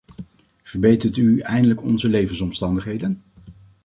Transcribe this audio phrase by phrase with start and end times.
[0.63, 3.23] Verbetert u eindelijk onze levensomstandigheden!